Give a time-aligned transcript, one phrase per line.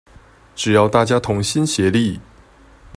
[0.55, 2.19] 只要大家同心協力